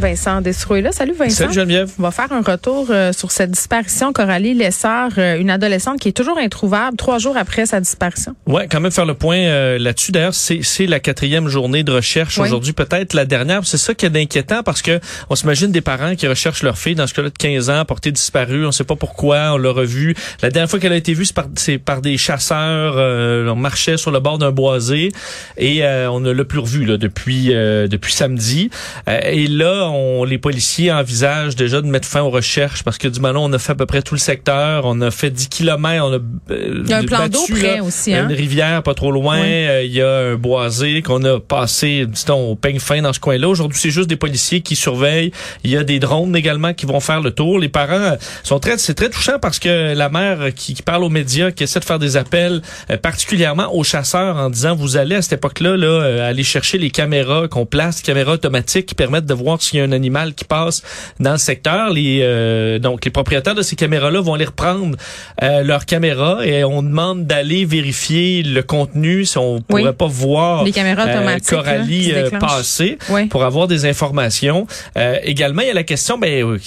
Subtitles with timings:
[0.00, 0.92] Vincent Desroué là.
[0.92, 1.36] Salut Vincent.
[1.36, 1.90] Salut Geneviève.
[1.98, 4.12] On va faire un retour euh, sur cette disparition.
[4.12, 8.34] Coralie Lessard, euh, une adolescente qui est toujours introuvable trois jours après sa disparition.
[8.46, 10.10] Ouais, quand même faire le point euh, là-dessus.
[10.12, 12.46] D'ailleurs, c'est c'est la quatrième journée de recherche Oui.
[12.46, 13.64] aujourd'hui, peut-être la dernière.
[13.64, 16.94] C'est ça qui est inquiétant parce que on s'imagine des parents qui recherchent leur fille
[16.94, 18.66] dans ce cas-là de 15 ans, portée disparue.
[18.66, 19.52] On sait pas pourquoi.
[19.52, 20.14] On l'a revue.
[20.42, 22.94] La dernière fois qu'elle a été vue, c'est par, c'est par des chasseurs.
[22.96, 25.12] Euh, on marchait sur le bord d'un boisé
[25.58, 28.70] et euh, on ne l'a plus revue là depuis euh, depuis samedi.
[29.06, 33.20] Et là, on, les policiers envisagent déjà de mettre fin aux recherches parce que du
[33.20, 34.84] moment on a fait à peu près tout le secteur.
[34.84, 36.04] On a fait 10 kilomètres.
[36.04, 36.18] On a
[36.50, 38.28] euh, Il y a un plan d'eau près aussi, hein?
[38.28, 39.40] une rivière pas trop loin.
[39.40, 39.48] Oui.
[39.48, 43.20] Euh, Il y a un boisé qu'on a passé, disons, au peigne fin dans ce
[43.20, 43.48] coin-là.
[43.48, 45.32] Aujourd'hui, c'est juste des policiers qui surveillent.
[45.64, 47.58] Il y a des drones également qui vont faire le tour.
[47.58, 51.08] Les parents sont très, c'est très touchant parce que la mère qui, qui parle aux
[51.08, 55.16] médias, qui essaie de faire des appels, euh, particulièrement aux chasseurs, en disant vous allez
[55.16, 59.26] à cette époque-là là, euh, aller chercher les caméras qu'on place, caméras automatiques qui permettent
[59.26, 60.82] de voir s'il y a un animal qui passe
[61.18, 61.90] dans le secteur.
[61.90, 64.96] Les euh, donc les propriétaires de ces caméras-là vont aller reprendre
[65.42, 69.62] euh, leurs caméras et on demande d'aller vérifier le contenu si on Oui.
[69.68, 72.40] pourrait pas voir Les caméras euh, automatiques, là, Coralie euh, déclenchent.
[72.40, 73.26] passer Oui.
[73.26, 74.66] pour avoir des informations.
[74.96, 76.58] Euh, également, il y a la question, ben,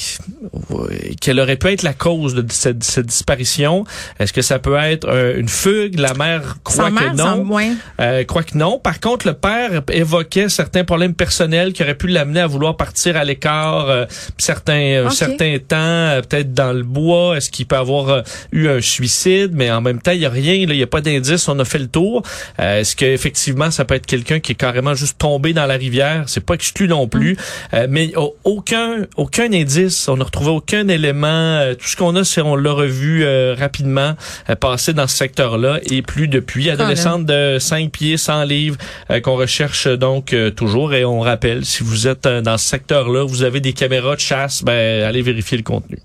[1.22, 3.86] quelle aurait pu être la cause de cette, cette disparition?
[4.20, 7.46] Est-ce que ça peut être une fugue La mère croit Sa mère que non.
[7.54, 7.72] ouais.
[8.00, 8.80] Euh, croit que non.
[8.80, 12.93] Par contre, le père évoquait certains problèmes personnels qui auraient pu l'amener à vouloir partir
[13.16, 14.06] à l'écart euh,
[14.38, 14.74] certains
[15.06, 17.38] euh, certains temps, euh, peut-être dans le bois.
[17.38, 19.52] Est-ce qu'il peut avoir eu un suicide?
[19.54, 20.66] Mais en même temps, il y a rien.
[20.66, 21.48] là, Il y a pas d'indice.
[21.48, 22.24] On a fait le tour.
[22.60, 26.24] Est-ce que effectivement, ça peut être quelqu'un qui est carrément juste tombé dans la rivière?
[26.28, 27.38] C'est pas exclu non plus.
[27.74, 30.08] Euh, mais au- aucun aucun indice.
[30.08, 31.62] On n'a retrouvé aucun élément.
[31.80, 34.16] Tout ce qu'on a, c'est on l'a revu rapidement
[34.60, 36.70] passer dans ce secteur-là et plus depuis.
[36.70, 38.78] Adolescente de 5 pieds, 100 livres
[39.24, 40.94] qu'on recherche donc toujours.
[40.94, 44.62] Et on rappelle, si vous êtes dans ce secteur-là, vous avez des caméras de chasse,
[44.62, 45.98] ben allez vérifier le contenu.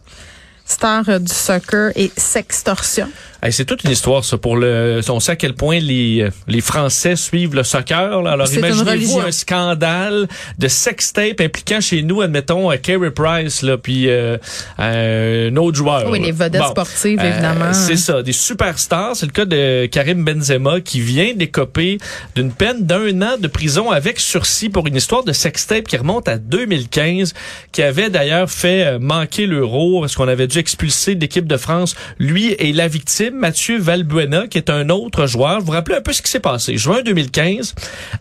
[0.64, 3.08] Star euh, du soccer et sextorsion.
[3.40, 5.00] Hey, c'est toute une histoire, ça, pour le.
[5.10, 8.20] On sait à quel point les, euh, les Français suivent le soccer.
[8.22, 8.32] Là.
[8.32, 10.26] Alors imaginez-vous un scandale
[10.58, 14.38] de sextape impliquant chez nous, admettons, euh, Carey Price, là, puis euh,
[14.78, 16.10] un autre joueur.
[16.10, 16.68] Oui, les vedettes Bon.
[16.70, 17.72] sportives, Euh, évidemment.
[17.72, 19.14] c'est ça, des superstars.
[19.14, 21.98] C'est le cas de Karim Benzema qui vient d'écoper
[22.34, 26.26] d'une peine d'un an de prison avec sursis pour une histoire de sextape qui remonte
[26.28, 27.34] à 2015,
[27.70, 31.94] qui avait d'ailleurs fait euh, manquer l'euro parce qu'on avait dû expulser l'équipe de France.
[32.18, 35.60] Lui et la victime, Mathieu Valbuena, qui est un autre joueur.
[35.60, 36.76] Vous vous rappelez un peu ce qui s'est passé.
[36.76, 37.74] Juin 2015,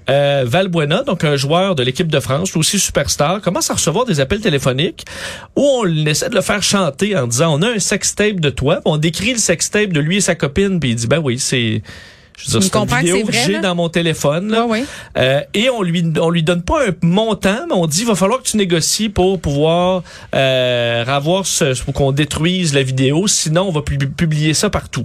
[0.10, 4.20] euh, Valbuena, donc un joueur de l'équipe de France, aussi superstar, commence à recevoir des
[4.20, 5.06] appels téléphoniques
[5.56, 8.82] où on essaie de le faire chanter en disant on a un sextape de toi,
[8.86, 11.82] on décrit le sextape de lui et sa copine, puis il dit ben oui, c'est
[12.38, 14.52] je veux dire, c'est une que vidéo que vrai, j'ai dans mon téléphone.
[14.52, 14.66] Là.
[14.66, 14.86] Ouais, ouais.
[15.18, 18.16] Euh, et on lui on lui donne pas un montant, mais on dit il va
[18.16, 20.04] falloir que tu négocies pour pouvoir
[20.36, 25.04] euh, avoir ce pour qu'on détruise la vidéo, sinon on va pub- publier ça partout.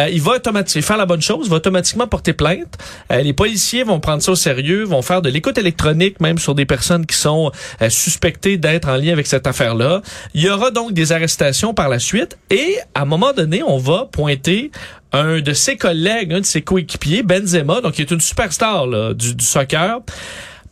[0.00, 2.76] Euh, il va automatiquement faire la bonne chose, il va automatiquement porter plainte.
[3.12, 6.54] Euh, les policiers vont prendre ça au sérieux, vont faire de l'écoute électronique même sur
[6.56, 10.02] des personnes qui sont euh, suspectées d'être en lien avec cette affaire-là.
[10.34, 13.78] Il y aura donc des arrestations par la suite et à un moment donné, on
[13.78, 14.70] va pointer
[15.12, 19.44] un de ses collègues, un de ses coéquipiers, Benzema, donc qui est une superstar du
[19.44, 20.00] soccer,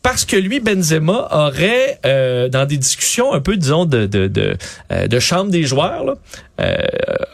[0.03, 4.57] parce que lui, Benzema, aurait, euh, dans des discussions un peu, disons, de, de, de,
[4.93, 6.15] euh, de chambre des joueurs, là,
[6.61, 6.77] euh,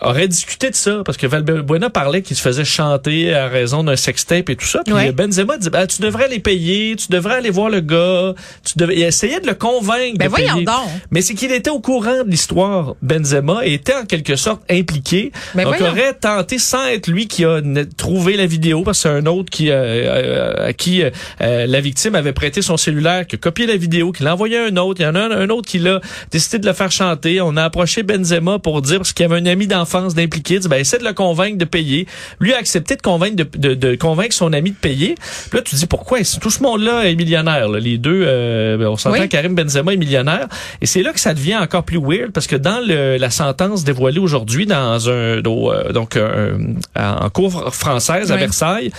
[0.03, 3.97] aurait discuté de ça, parce que Valbuena parlait qu'il se faisait chanter à raison d'un
[3.97, 4.83] sextape et tout ça.
[4.85, 5.11] Puis Ouais.
[5.11, 8.35] Benzema dit, Ah, tu devrais les payer, tu devrais aller voir le gars,
[8.65, 8.95] tu devrais...
[8.97, 10.65] Il essayait de le convaincre Ben de voyons payer.
[10.65, 10.89] donc.
[11.11, 15.33] Mais c'est qu'il était au courant de l'histoire, Benzema, et était en quelque sorte impliqué.
[15.55, 15.93] Ben donc, voyons.
[15.93, 17.61] aurait tenté, sans être lui qui a
[17.97, 21.11] trouvé la vidéo, parce que c'est un autre qui, euh, euh, à qui euh,
[21.41, 24.59] euh, la victime avait prêté son cellulaire, qui a copié la vidéo, qui l'a envoyé
[24.59, 25.01] à un autre.
[25.01, 26.01] Il y en a un, un autre qui l'a
[26.31, 27.41] décidé de le faire chanter.
[27.41, 30.61] On a approché Benzema pour dire, parce qu'il y avait un ami d'enfance d'impliqué, il
[30.61, 32.07] dit, ben, essaie de le convaincre de payer.
[32.41, 35.15] Lui a accepté de convaincre, de, de, de convaincre son ami de payer.
[35.51, 36.19] Puis là, tu dis, pourquoi?
[36.41, 37.69] Tout ce monde-là est millionnaire.
[37.69, 37.79] là?
[37.79, 39.29] Les deux, euh, ben, on s'entend Oui.
[39.29, 40.47] Karim Benzema est millionnaire.
[40.81, 43.85] Et c'est là que ça devient encore plus weird parce que dans le, la sentence
[43.85, 46.59] dévoilée aujourd'hui dans un euh, donc un-
[46.97, 48.41] en cour française à Oui.
[48.41, 48.91] Versailles,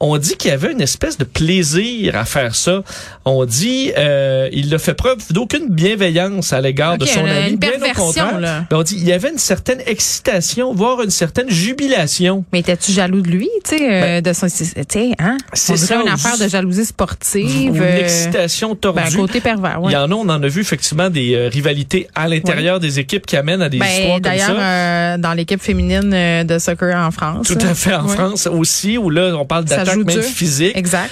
[0.00, 2.82] on dit qu'il y avait une espèce de plaisir à faire ça.
[3.24, 7.56] On dit euh, il a fait preuve d'aucune bienveillance à l'égard de son une- ami.
[7.56, 7.70] bien
[8.06, 8.40] contraire.
[8.40, 8.64] là.
[8.70, 12.44] Ben, on dit il y avait une certaine excitation, voire une certaine jubilation.
[12.52, 15.36] Mais étais-tu jaloux de lui, tu sais, euh, de son, tu sais, hein?
[15.52, 17.76] c'est ça, une affaire de jalousie Ou sportive.
[17.76, 19.00] une euh, excitation tordue.
[19.02, 22.08] ben, côté pervers, Il y en a, on en a vu effectivement des euh, rivalités
[22.14, 24.62] à l'intérieur des équipes qui amènent à des histoires Ben, comme d'ailleurs, ça.
[24.62, 27.46] euh, dans l'équipe féminine de soccer en France.
[27.46, 28.14] Tout à fait en Ouais.
[28.14, 30.22] France aussi, où là, on parle d'attaque même dur.
[30.22, 30.76] physique.
[30.76, 31.10] Exact.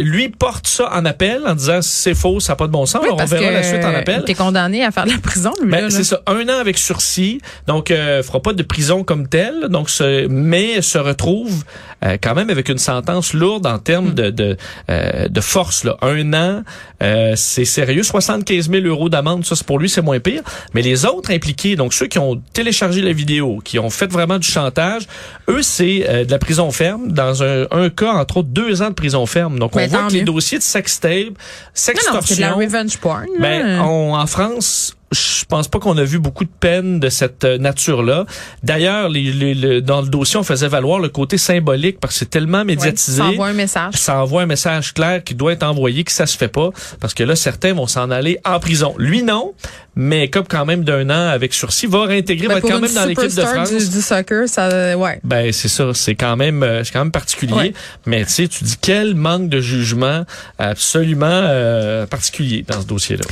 [0.00, 3.02] Lui porte ça en appel en disant c'est faux, ça n'a pas de bon sens.
[3.02, 4.22] Oui, on verra la suite en appel.
[4.24, 7.40] T'es condamné à faire de la prison, lui, Ben, c'est ça, un an avec sursis,
[7.66, 11.64] donc euh, fera pas de prison comme tel, donc se, mais se retrouve
[12.04, 14.56] euh, quand même avec une sentence lourde en termes de de,
[14.90, 15.84] euh, de force.
[15.84, 15.96] Là.
[16.02, 16.62] Un an,
[17.02, 20.42] euh, c'est sérieux, 75 000 euros d'amende, ça c'est pour lui c'est moins pire,
[20.74, 24.38] mais les autres impliqués, donc ceux qui ont téléchargé la vidéo, qui ont fait vraiment
[24.38, 25.02] du chantage,
[25.48, 28.88] eux c'est euh, de la prison ferme, dans un, un cas entre autres deux ans
[28.90, 29.58] de prison ferme.
[29.58, 31.34] Donc on Ben, voit que les dossiers de sextape, Non, non,
[31.74, 33.26] c'est de la sextorsion, revenge porn.
[33.40, 37.44] ben, on- en France, je pense pas qu'on a vu beaucoup de peines de cette
[37.44, 38.26] euh, nature-là.
[38.62, 42.18] D'ailleurs, les, les- le- dans le dossier, on faisait valoir le côté symbolique parce que
[42.20, 43.18] c'est tellement Ouais, médiatisé.
[43.18, 43.94] ça envoie un message.
[43.94, 46.70] ça envoie un message clair qui doit être envoyé que ça se fait pas
[47.00, 48.94] parce que là certains vont s'en aller en prison.
[48.98, 49.54] Lui non,
[49.96, 52.92] mais comme quand même d'un an avec sursis va réintégrer Ben, va être quand même
[52.94, 53.70] dans l'équipe de France.
[53.70, 55.20] Du, du soccer, ça, ouais.
[55.24, 57.72] Ben c'est ça, c'est quand même euh, c'est quand même particulier, Ouais.
[58.04, 60.24] mais tu sais tu dis quel manque de jugement
[60.58, 63.24] absolument euh, particulier dans ce dossier-là.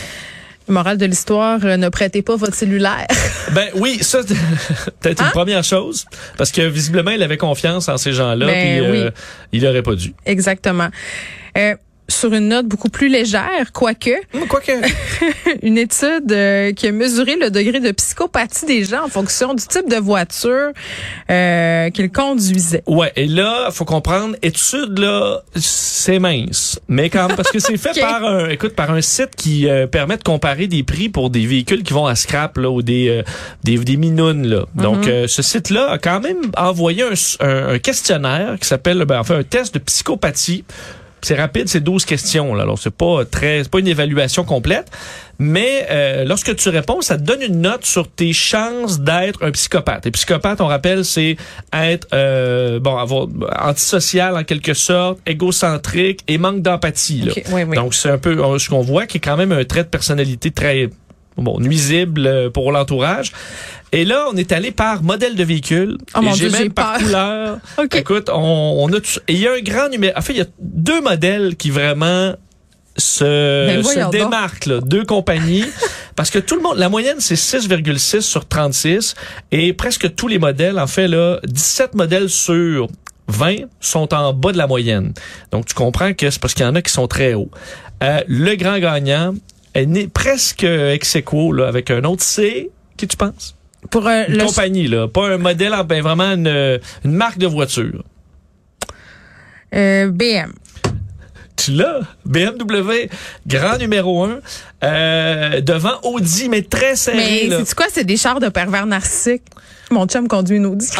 [0.69, 3.07] Morale de l'histoire, euh, ne prêtez pas votre cellulaire.
[3.53, 4.35] Ben oui, ça c'est
[5.01, 5.27] peut-être Hein?
[5.27, 6.05] une première chose
[6.37, 9.11] parce que visiblement il avait confiance en ces gens-là Ben puis euh,
[9.53, 10.13] il aurait pas dû.
[10.27, 10.89] Exactement.
[11.57, 11.75] Euh,
[12.09, 14.11] sur une note beaucoup plus légère, quoique,
[14.49, 14.73] Quoique
[15.63, 19.65] une étude euh, qui a mesuré le degré de psychopathie des gens en fonction du
[19.67, 20.71] type de voiture
[21.31, 22.83] euh, qu'ils conduisaient.
[22.87, 27.99] Ouais, et là, faut comprendre, étude là, c'est mince, mais quand parce que c'est fait
[28.01, 31.47] par un, écoute, par un site qui euh, permet de comparer des prix pour des
[31.47, 33.23] véhicules qui vont à scrap là ou des euh,
[33.65, 34.65] des, des minounes là.
[34.75, 37.13] Donc euh, ce site-là a quand même envoyé un,
[37.47, 40.65] un- un questionnaire qui s'appelle, ben, enfin un test de psychopathie.
[41.27, 42.55] C'est rapide, c'est 12 questions.
[42.55, 42.63] Là.
[42.63, 44.93] Alors, c'est pas très, c'est pas une évaluation complète.
[45.41, 49.51] Mais euh, lorsque tu réponds, ça te donne une note sur tes chances d'être un
[49.51, 50.07] psychopathe.
[50.07, 51.37] Et psychopathe, on rappelle, c'est
[51.73, 53.27] être euh, bon, avoir
[53.61, 57.29] antisocial en quelque sorte, égocentrique et manque d'empathie.
[57.51, 57.75] oui, oui.
[57.75, 59.89] Donc, c'est un peu euh, ce qu'on voit qui est quand même un trait de
[59.89, 60.91] personnalité très
[61.43, 63.33] bon nuisible euh, pour l'entourage.
[63.93, 65.99] Et là, on est allé par modèle de véhicule.
[66.15, 67.03] Oh et j'ai même par peur.
[67.07, 67.59] couleur.
[67.79, 67.95] OK.
[67.95, 70.17] Écoute, on, on a et il y a un grand numéro.
[70.17, 72.35] En fait, il y a deux modèles qui vraiment
[72.97, 75.65] se, Ben se démarquent, là, deux compagnies.
[76.17, 79.15] parce que tout le monde, la moyenne, c'est 6,6 sur 36.
[79.53, 82.89] Et presque tous les modèles, en fait, là, 17 modèles sur
[83.29, 85.13] 20 sont en bas de la moyenne.
[85.53, 87.51] Donc, tu comprends que c'est parce qu'il y en a qui sont très hauts.
[88.03, 89.35] Euh, le grand gagnant
[89.77, 92.23] est né presque ex aequo, là, avec un autre.
[92.23, 93.57] C'est, qui tu penses?
[93.91, 95.07] Pour euh, Une le compagnie, là.
[95.09, 98.03] Pas un modèle, en- ben, vraiment une, une marque de voiture.
[99.75, 100.53] euh, BM.
[101.57, 102.01] Tu l'as.
[102.25, 103.09] BMW,
[103.47, 104.41] grand numéro un,
[104.85, 107.17] euh, devant Audi, mais très serré.
[107.17, 107.59] Mais là.
[107.65, 109.43] c'est quoi C'est des chars de pervers narcissiques.
[109.91, 110.89] Mon chum conduit une Audi.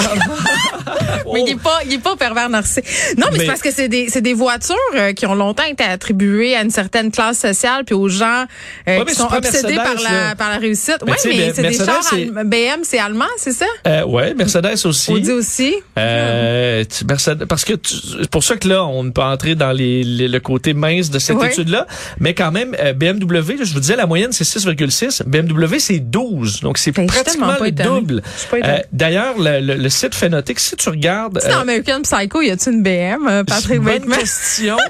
[1.33, 2.85] Mais il est pas, il est pas pervers narcissique.
[3.19, 5.65] Non, mais, Mais- c'est parce que c'est des, c'est des voitures euh, qui ont longtemps
[5.65, 8.45] été attribuées à une certaine classe sociale puis aux gens
[8.89, 10.35] euh, qui sont obsédés par la, là.
[10.37, 10.99] par la réussite.
[11.05, 12.01] Oui, mais c'est des chars
[12.45, 13.67] BM, c'est allemand, c'est ça?
[13.89, 15.11] Euh, ouais, Mercedes aussi.
[15.13, 15.75] Audi aussi.
[15.99, 19.57] Euh, tu- Mercedes, parce que tu- c'est pour ça que là, on ne peut entrer
[19.57, 21.87] dans les, les- le côté mince de cette étude-là.
[22.21, 25.23] Mais quand même, euh, BMW, je vous disais, la moyenne, c'est 6,6.
[25.27, 26.61] BMW, c'est 12.
[26.61, 28.23] Donc, c'est Ben, pratiquement le double.
[28.55, 31.41] Euh, D'ailleurs, le, le- le site Phénotique, si tu regardes...
[31.41, 34.19] Tu sais, dans euh, American Psycho, y a-tu une BM, euh, Patrick Bonne Bateman?
[34.19, 34.77] question.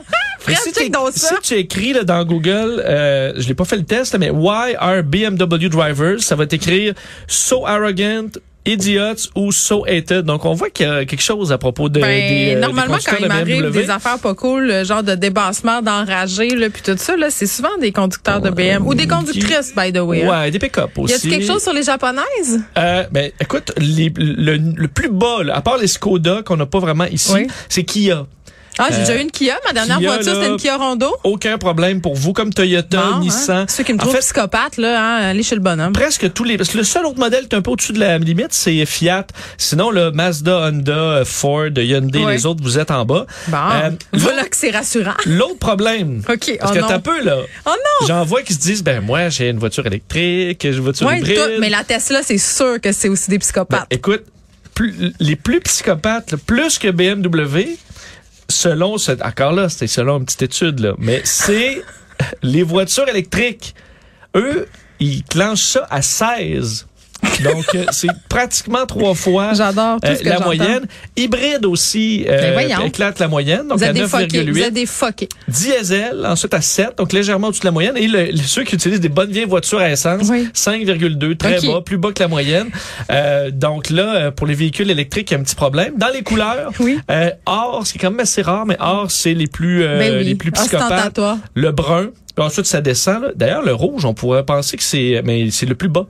[0.48, 0.92] Si tu
[1.42, 4.76] si écris là, dans Google, euh, je l'ai pas fait le test, là, mais Why
[4.78, 6.22] are BMW drivers?
[6.22, 6.94] Ça va t'écrire
[7.26, 8.28] so arrogant,
[8.66, 10.22] idiots ou so hated.
[10.26, 12.96] Donc on voit qu'il y a quelque chose à propos de, Ben, des, euh, normalement,
[12.96, 16.82] des quand il m'arrive des affaires pas cool, le genre de débassement, d'enragé, là, puis
[16.82, 20.24] tout ça, là, c'est souvent des conducteurs de BM ou des conductrices, by the way.
[20.24, 20.42] hein.
[20.42, 21.12] Ouais, des pick-up aussi.
[21.12, 22.60] Y a-t-il quelque chose sur les japonaises?
[22.78, 26.66] Euh, ben, écoute, les- le, le plus bas, là, à part les Skoda qu'on n'a
[26.66, 27.46] pas vraiment ici, Oui.
[27.68, 28.26] c'est Kia.
[28.78, 29.56] Ah, j'ai Euh, déjà eu une Kia.
[29.66, 31.14] Ma dernière Kia, voiture, c'était une Kia Rondo.
[31.24, 33.20] Aucun problème pour vous, comme Toyota, hein.
[33.20, 33.66] Nissan.
[33.68, 35.92] Ceux qui me En trouvent fait, psychopathe, là, hein, allez chez le bonhomme.
[35.92, 37.98] presque tous les parce que le seul autre modèle qui est un peu au-dessus de
[38.00, 39.26] la limite c'est Fiat
[39.58, 44.44] sinon le Mazda Honda Ford Hyundai les autres vous êtes en bas Bon, Euh, voilà
[44.44, 45.14] que c'est rassurant.
[45.24, 48.06] l'autre problème OK, parce oh que t'as peu là Oh non!
[48.06, 51.18] j'en vois qui se disent ben moi j'ai une voiture électrique j'ai une voiture Ouais,
[51.18, 53.86] hybride tout, mais la Tesla, c'est sûr que c'est aussi des Ben, psychopathes.
[53.90, 54.24] écoute
[54.74, 57.76] plus- les plus psychopathes plus que BMW
[58.48, 61.82] selon ce encore là c'était selon une petite étude là mais c'est
[62.42, 63.74] les voitures électriques,
[64.34, 64.68] eux,
[65.00, 66.86] ils clenchent ça à 16.
[67.44, 70.86] Donc, euh, c'est pratiquement trois fois J'adore euh, la moyenne.
[71.16, 72.84] Hybride aussi euh, Ben voyons.
[72.86, 74.44] éclate la moyenne, donc Vous à êtes des fuckés.
[74.44, 74.62] Vous 9,8.
[74.64, 75.28] êtes des fuckés.
[75.48, 77.96] Diesel, ensuite à 7, donc légèrement au-dessus de la moyenne.
[77.96, 80.48] Et le- ceux qui utilisent des bonnes vieilles voitures à essence, Oui.
[80.54, 82.68] 5,2, très bas, plus bas que la moyenne.
[83.10, 85.94] Euh, donc là, euh, pour les véhicules électriques, il y a un petit problème.
[85.96, 86.98] Dans les couleurs, Oui.
[87.10, 90.24] euh, or, c'est quand même assez rare, mais or, c'est les plus euh, Ben oui.
[90.24, 90.82] les plus psychopathes.
[90.90, 91.38] Ostentatoire.
[91.54, 92.08] Le brun.
[92.38, 93.32] Ensuite, ça descend.
[93.34, 96.06] D'ailleurs, le rouge, on pourrait penser que c'est, mais c'est le plus bas.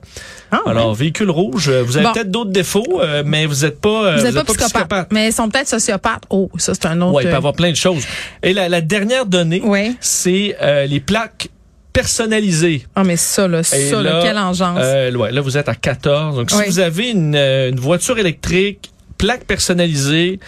[0.51, 0.59] Ah.
[0.65, 2.11] Alors, véhicule rouge, euh, vous avez Bon.
[2.13, 5.29] peut-être d'autres défauts, euh, mais vous n'êtes pas, euh, Vous n'êtes pas, êtes psychopathe, mais
[5.29, 6.23] ils sont peut-être sociopathes.
[6.29, 7.13] Oh, ça, c'est un autre.
[7.13, 8.03] Ouais, il peut y euh, avoir plein de choses.
[8.43, 9.61] Et la, la dernière donnée,
[10.01, 11.47] c'est euh, les plaques
[11.93, 12.85] personnalisées.
[12.95, 14.79] Ah, mais ça, là, Et ça, là, quelle engeance.
[14.81, 16.35] Euh, ouais, là, vous êtes à 14.
[16.35, 16.63] Donc, si Oui.
[16.67, 20.39] vous avez une, euh, une voiture électrique, plaque personnalisée,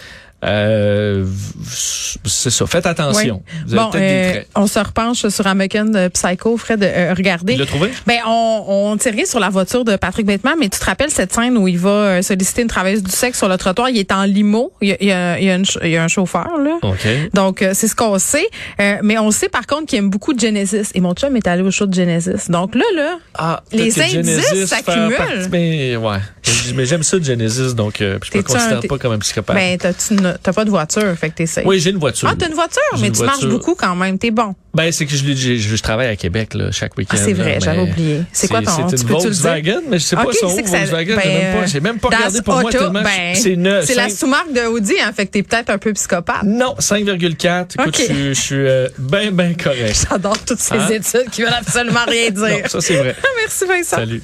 [0.44, 1.24] euh,
[2.24, 2.66] c'est ça.
[2.66, 3.42] Faites attention.
[3.66, 4.48] Vous avez Bon, peut-être des euh, traits.
[4.56, 6.82] on se repenche sur American euh, Psycho, Fred.
[6.82, 7.54] Euh, regardez.
[7.54, 7.90] Il l'a trouvé?
[8.06, 11.32] Ben, on, on tirait sur la voiture de Patrick Bateman, mais tu te rappelles cette
[11.32, 13.90] scène où il va euh, solliciter une travailleuse du sexe sur le trottoir?
[13.90, 14.72] Il est en limo.
[14.80, 16.08] Il y a, il y a, il y a, une ch- il y a un
[16.08, 16.78] chauffeur, là.
[16.82, 17.06] OK.
[17.34, 18.46] Donc, euh, c'est ce qu'on sait.
[18.80, 20.90] Euh, mais on sait par contre qu'il aime beaucoup de Genesis.
[20.94, 22.50] Et mon chum est allé au show de Genesis.
[22.50, 25.16] Donc là, là, Ah, Les indices s'accumulent.
[25.50, 26.18] Mais, ouais.
[26.74, 29.54] Mais j'aime ça, Genesis, donc euh, je me un- considère pas comme un psychopathe.
[29.56, 31.64] ben, t'as-tu une- t'as pas de voiture, fait que t'es safe.
[31.66, 32.28] oui, j'ai une voiture.
[32.30, 34.18] Ah, t'as une voiture, mais une tu marches beaucoup quand même.
[34.18, 34.54] T'es bon.
[34.72, 37.16] Ben, c'est que je, je, je, je travaille à Québec, là, chaque week-end.
[37.18, 38.22] Ah, c'est vrai, j'avais oublié.
[38.32, 39.08] C'est quoi ton- C'est une?
[39.08, 41.16] Volkswagen, mais je sais pas son Volkswagen.
[41.16, 43.84] ben, j'ai même pas, j'ai même pas regardé pour moi tellement ben, c'est neuf.
[43.86, 46.44] C'est la sous-marque de Audi, hein, fait que t'es peut-être un peu psychopathe.
[46.44, 47.74] Non, 5,4.
[47.80, 50.06] Écoute, je, suis- je suis euh, ben, ben correct.
[50.10, 50.88] J'adore toutes ces Hein?
[50.90, 52.70] études qui veulent absolument rien Non, dire.
[52.70, 53.16] ça, c'est vrai.
[53.38, 53.96] Merci Vincent.
[53.96, 54.22] Salut.